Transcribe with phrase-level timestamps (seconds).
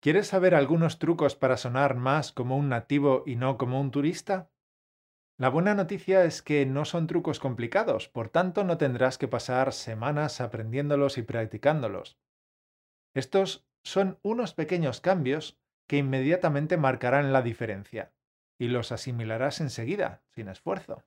[0.00, 4.50] ¿Quieres saber algunos trucos para sonar más como un nativo y no como un turista?
[5.38, 9.72] La buena noticia es que no son trucos complicados, por tanto no tendrás que pasar
[9.72, 12.18] semanas aprendiéndolos y practicándolos.
[13.14, 18.12] Estos son unos pequeños cambios que inmediatamente marcarán la diferencia
[18.58, 21.04] y los asimilarás enseguida, sin esfuerzo.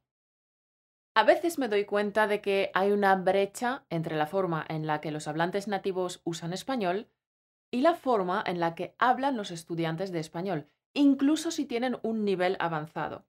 [1.16, 5.02] A veces me doy cuenta de que hay una brecha entre la forma en la
[5.02, 7.10] que los hablantes nativos usan español
[7.72, 12.26] y la forma en la que hablan los estudiantes de español, incluso si tienen un
[12.26, 13.26] nivel avanzado.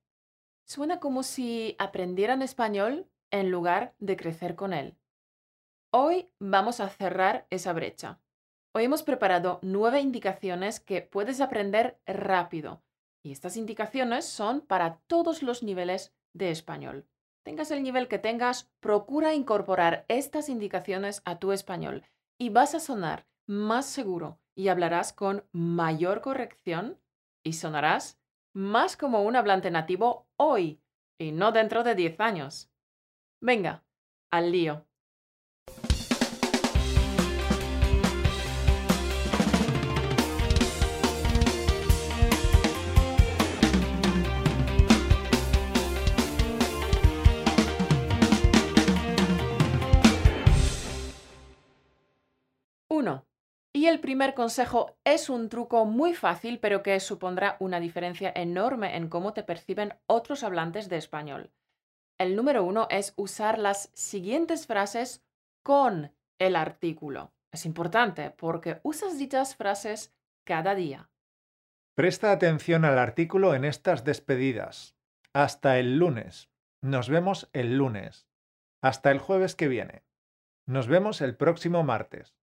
[0.64, 4.96] Suena como si aprendieran español en lugar de crecer con él.
[5.92, 8.20] Hoy vamos a cerrar esa brecha.
[8.72, 12.82] Hoy hemos preparado nueve indicaciones que puedes aprender rápido.
[13.22, 17.06] Y estas indicaciones son para todos los niveles de español.
[17.42, 22.04] Tengas el nivel que tengas, procura incorporar estas indicaciones a tu español
[22.38, 27.00] y vas a sonar más seguro y hablarás con mayor corrección
[27.42, 28.20] y sonarás
[28.52, 30.80] más como un hablante nativo hoy
[31.18, 32.70] y no dentro de 10 años.
[33.40, 33.84] Venga,
[34.30, 34.86] al lío.
[54.00, 59.10] El primer consejo es un truco muy fácil, pero que supondrá una diferencia enorme en
[59.10, 61.50] cómo te perciben otros hablantes de español.
[62.16, 65.22] El número uno es usar las siguientes frases
[65.62, 67.34] con el artículo.
[67.52, 71.10] Es importante porque usas dichas frases cada día.
[71.94, 74.96] Presta atención al artículo en estas despedidas.
[75.34, 76.48] Hasta el lunes.
[76.80, 78.26] Nos vemos el lunes.
[78.80, 80.04] Hasta el jueves que viene.
[80.66, 82.34] Nos vemos el próximo martes.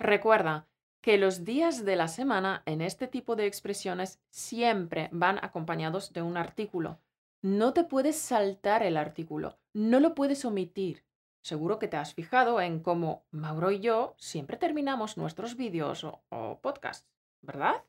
[0.00, 0.66] Recuerda
[1.00, 6.22] que los días de la semana en este tipo de expresiones siempre van acompañados de
[6.22, 7.00] un artículo.
[7.40, 11.04] No te puedes saltar el artículo, no lo puedes omitir.
[11.40, 16.58] Seguro que te has fijado en cómo Mauro y yo siempre terminamos nuestros vídeos o,
[16.60, 17.08] podcasts,
[17.40, 17.84] ¿verdad?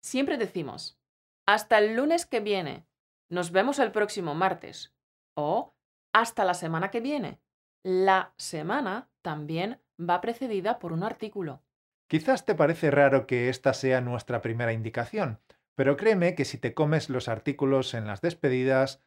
[0.00, 0.96] Siempre decimos,
[1.44, 2.86] hasta el lunes que viene,
[3.28, 4.94] nos vemos el próximo martes
[5.34, 5.74] o
[6.12, 7.40] hasta la semana que viene.
[7.82, 11.62] La semana también va precedida por un artículo.
[12.08, 15.40] Quizás te parece raro que esta sea nuestra primera indicación,
[15.74, 19.02] pero créeme que si te comes los artículos en las despedidas,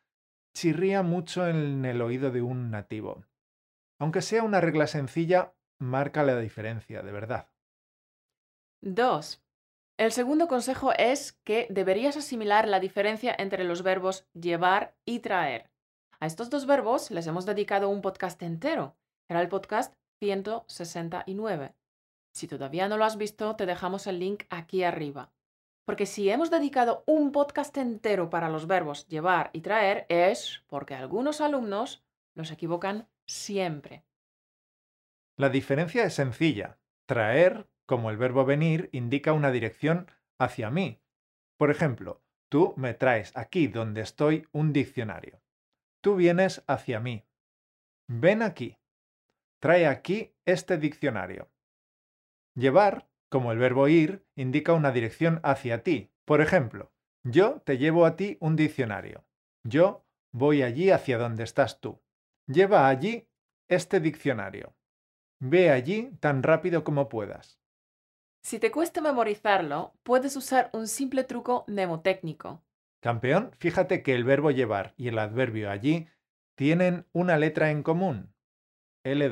[0.53, 3.25] chirría mucho en el oído de un nativo.
[3.99, 7.49] Aunque sea una regla sencilla, marca la diferencia, de verdad.
[8.81, 9.43] 2.
[9.97, 15.69] El segundo consejo es que deberías asimilar la diferencia entre los verbos llevar y traer.
[16.19, 18.97] A estos dos verbos les hemos dedicado un podcast entero.
[19.29, 21.75] Era el podcast 169.
[22.31, 25.31] Si todavía no lo has visto, te dejamos el link aquí arriba.
[25.85, 30.93] Porque si hemos dedicado un podcast entero para los verbos llevar y traer, es porque
[30.93, 32.03] algunos alumnos
[32.35, 34.03] los equivocan siempre.
[35.35, 36.77] La diferencia es sencilla.
[37.05, 41.01] Traer, como el verbo venir, indica una dirección hacia mí.
[41.57, 45.41] Por ejemplo, tú me traes aquí donde estoy un diccionario.
[46.01, 47.25] Tú vienes hacia mí.
[48.07, 48.77] Ven aquí.
[49.59, 51.49] Trae aquí este diccionario.
[52.55, 56.11] Llevar, como el verbo ir, indica una dirección hacia ti.
[56.25, 56.91] Por ejemplo,
[57.23, 59.25] yo te llevo a ti un diccionario.
[59.63, 62.01] Yo voy allí hacia donde estás tú.
[62.47, 63.27] Lleva allí
[63.67, 64.75] este diccionario.
[65.39, 67.59] Ve allí tan rápido como puedas.
[68.41, 72.63] Si te cuesta memorizarlo, puedes usar un simple truco mnemotécnico.
[73.01, 76.07] Campeón, fíjate que el verbo llevar y el adverbio allí
[76.55, 78.33] tienen una letra en común.
[79.03, 79.29] L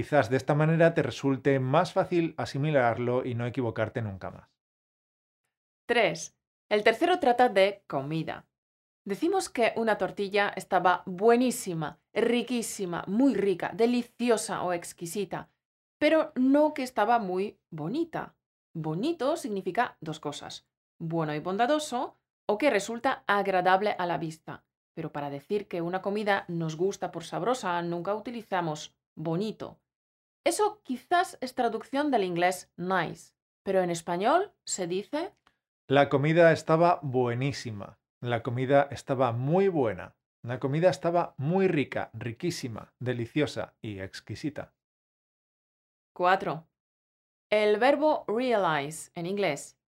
[0.00, 4.48] Quizás de esta manera te resulte más fácil asimilarlo y no equivocarte nunca más.
[5.84, 6.34] 3.
[6.70, 8.46] El tercero trata de comida.
[9.04, 15.50] Decimos que una tortilla estaba buenísima, riquísima, muy rica, deliciosa o exquisita,
[15.98, 18.34] pero no que estaba muy bonita.
[18.72, 20.66] Bonito significa dos cosas,
[20.98, 22.16] bueno y bondadoso
[22.46, 24.64] o que resulta agradable a la vista.
[24.94, 29.78] Pero para decir que una comida nos gusta por sabrosa nunca utilizamos bonito.
[30.50, 35.32] Eso quizás es traducción del inglés nice, pero en español se dice...
[35.86, 38.00] La comida estaba buenísima.
[38.20, 40.16] La comida estaba muy buena.
[40.42, 44.74] La comida estaba muy rica, riquísima, deliciosa y exquisita.
[46.16, 46.66] 4.
[47.50, 49.78] El verbo realize en inglés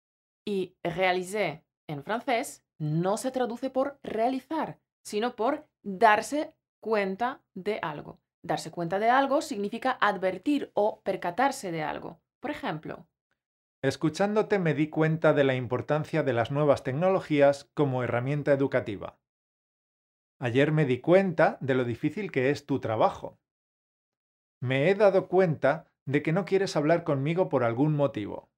[0.47, 8.21] y réaliser en francés no se traduce por realizar, sino por darse cuenta de algo.
[8.43, 12.21] Darse cuenta de algo significa advertir o percatarse de algo.
[12.41, 13.07] Por ejemplo,
[13.83, 19.19] Escuchándote me di cuenta de la importancia de las nuevas tecnologías como herramienta educativa.
[20.39, 23.41] Ayer me di cuenta de lo difícil que es tu trabajo.
[24.61, 28.53] Me he dado cuenta de que no quieres hablar conmigo por algún motivo.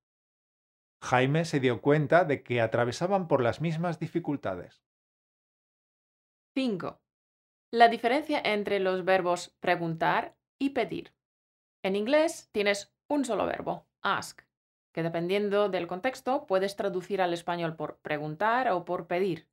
[1.03, 4.83] Jaime se dio cuenta de que atravesaban por las mismas dificultades.
[6.55, 7.04] 5.
[7.75, 11.13] La diferencia entre los verbos preguntar y pedir.
[11.83, 14.43] En inglés tienes un solo verbo, ask,
[14.93, 19.49] que dependiendo del contexto puedes traducir al español por preguntar o por pedir.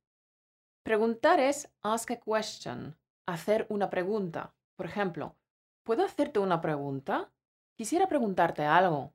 [0.84, 2.96] Preguntar es ask a question,
[3.26, 4.54] hacer una pregunta.
[4.76, 5.34] Por ejemplo,
[5.82, 7.32] ¿puedo hacerte una pregunta?
[7.74, 9.14] Quisiera preguntarte algo.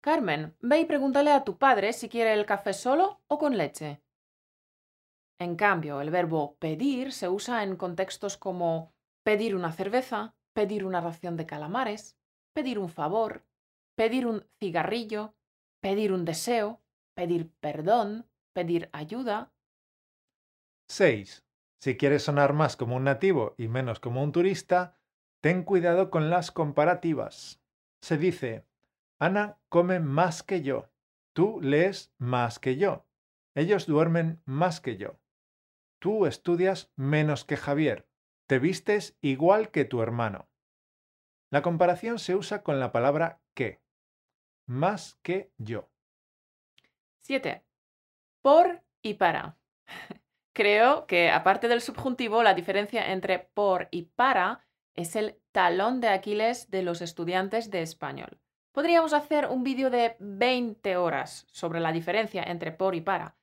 [0.00, 4.02] Carmen, ve y pregúntale a tu padre si quiere el café solo o con leche.
[5.42, 8.94] En cambio, el verbo pedir se usa en contextos como
[9.24, 12.16] pedir una cerveza, pedir una ración de calamares,
[12.54, 13.44] pedir un favor,
[13.96, 15.34] pedir un cigarrillo,
[15.80, 16.80] pedir un deseo,
[17.14, 19.52] pedir perdón, pedir ayuda,
[20.88, 21.44] 6.
[21.80, 24.96] Si quieres sonar más como un nativo y menos como un turista,
[25.40, 27.60] ten cuidado con las comparativas.
[28.00, 28.64] Se dice,
[29.18, 30.88] Ana come más que yo,
[31.32, 33.06] tú lees más que yo,
[33.56, 35.18] ellos duermen más que yo,
[36.02, 38.08] tú estudias menos que Javier,
[38.48, 40.48] te vistes igual que tu hermano.
[41.48, 43.80] La comparación se usa con la palabra que,
[44.66, 45.88] más que yo.
[47.20, 47.64] 7.
[48.42, 49.56] Por y para.
[50.52, 56.08] Creo que, aparte del subjuntivo, la diferencia entre por y para es el talón de
[56.08, 58.40] Aquiles de los estudiantes de español.
[58.72, 63.36] Podríamos hacer un vídeo de 20 horas sobre la diferencia entre por y para,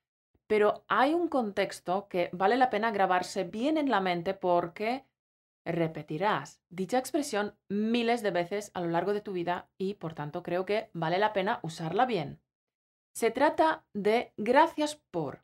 [0.49, 5.05] pero hay un contexto que vale la pena grabarse bien en la mente porque
[5.63, 10.41] repetirás dicha expresión miles de veces a lo largo de tu vida y por tanto
[10.41, 12.41] creo que vale la pena usarla bien.
[13.13, 15.43] Se trata de gracias por.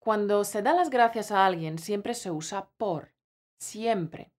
[0.00, 3.14] Cuando se da las gracias a alguien, siempre se usa por.
[3.60, 4.32] Siempre.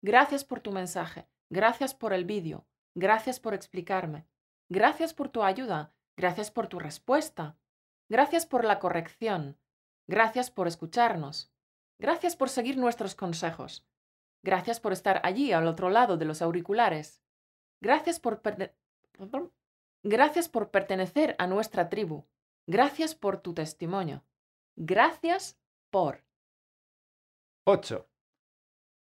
[0.00, 1.28] Gracias por tu mensaje.
[1.50, 2.64] Gracias por el vídeo.
[2.94, 4.26] Gracias por explicarme.
[4.70, 5.92] Gracias por tu ayuda.
[6.16, 7.58] Gracias por tu respuesta.
[8.14, 9.58] Gracias por la corrección.
[10.06, 11.52] Gracias por escucharnos.
[11.98, 13.84] Gracias por seguir nuestros consejos.
[14.44, 17.24] Gracias por estar allí al otro lado de los auriculares.
[17.80, 18.40] Gracias por,
[20.04, 22.24] Gracias por pertenecer a nuestra tribu.
[22.68, 24.24] Gracias por tu testimonio.
[24.76, 25.58] Gracias
[25.90, 26.22] por.
[27.66, 28.08] 8.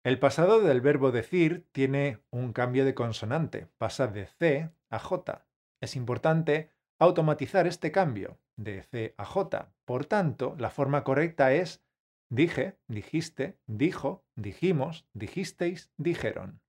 [0.04, 5.44] El pasado del verbo decir tiene un cambio de consonante, pasa de C a J.
[5.80, 6.70] Es importante
[7.00, 9.72] automatizar este cambio de C a J.
[9.84, 11.82] Por tanto, la forma correcta es
[12.30, 16.60] dije, dijiste, dijo, dijimos, dijisteis, dijeron.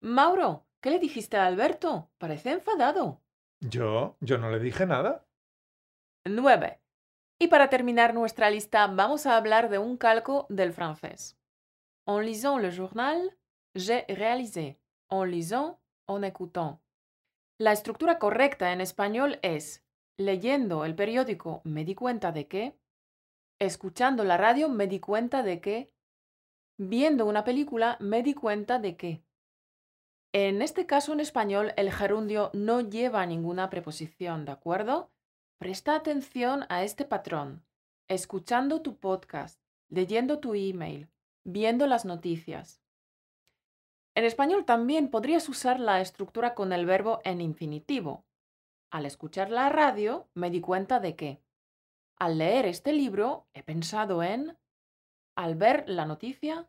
[0.00, 2.10] Mauro, ¿qué le dijiste a Alberto?
[2.18, 3.22] Parece enfadado.
[3.60, 5.26] Yo, yo no le dije nada.
[6.24, 6.80] 9.
[7.38, 11.38] Y para terminar nuestra lista, vamos a hablar de un calco del francés.
[12.06, 13.36] En lisant le journal,
[13.74, 14.78] j'ai réalisé.
[15.08, 15.78] En lisant,
[16.08, 16.80] en écoutant.
[17.58, 19.83] La estructura correcta en español es,
[20.16, 22.78] leyendo el periódico me di cuenta de que,
[23.58, 25.94] escuchando la radio me di cuenta de que,
[26.78, 29.22] viendo una película me di cuenta de que.
[30.32, 35.10] En este caso en español el gerundio no lleva ninguna preposición, ¿de acuerdo?
[35.58, 37.64] Presta atención a este patrón,
[38.08, 41.08] escuchando tu podcast, leyendo tu email,
[41.44, 42.82] viendo las noticias.
[44.16, 48.24] En español también podrías usar la estructura con el verbo en infinitivo.
[48.94, 51.40] Al escuchar la radio me di cuenta de que.
[52.16, 54.56] Al leer este libro he pensado en.
[55.34, 56.68] Al ver la noticia.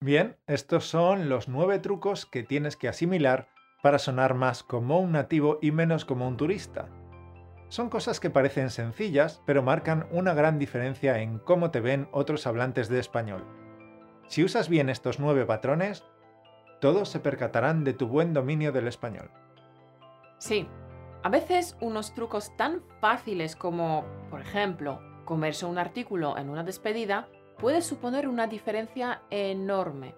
[0.00, 3.48] Bien, estos son los nueve trucos que tienes que asimilar
[3.82, 6.88] para sonar más como un nativo y menos como un turista.
[7.66, 12.46] Son cosas que parecen sencillas, pero marcan una gran diferencia en cómo te ven otros
[12.46, 13.44] hablantes de español.
[14.28, 16.04] Si usas bien estos nueve patrones,
[16.82, 19.30] todos se percatarán de tu buen dominio del español.
[20.38, 20.66] Sí,
[21.22, 27.28] a veces unos trucos tan fáciles como, por ejemplo, comerse un artículo en una despedida
[27.60, 30.16] puede suponer una diferencia enorme.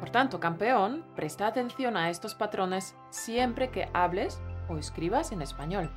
[0.00, 4.40] Por tanto, campeón, presta atención a estos patrones siempre que hables
[4.70, 5.90] o escribas en español.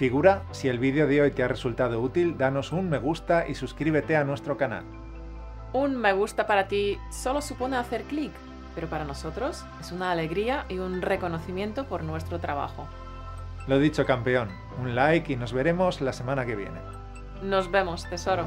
[0.00, 3.54] Figura, si el vídeo de hoy te ha resultado útil, danos un me gusta y
[3.54, 4.84] suscríbete a nuestro canal.
[5.72, 8.32] Un me gusta para ti solo supone hacer clic,
[8.76, 12.86] pero para nosotros es una alegría y un reconocimiento por nuestro trabajo.
[13.66, 16.78] Lo dicho, campeón, un like y nos veremos la semana que viene.
[17.42, 18.44] Nos vemos, tesoro.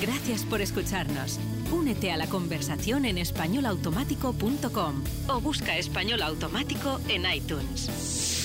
[0.00, 1.38] Gracias por escucharnos.
[1.72, 8.35] Únete a la conversación en españolautomático.com o busca español automático en iTunes.